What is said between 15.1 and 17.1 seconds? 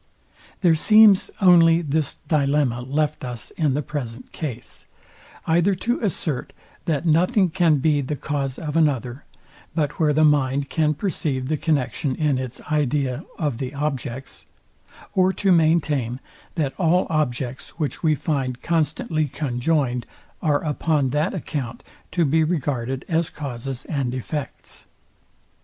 Or to maintain, that all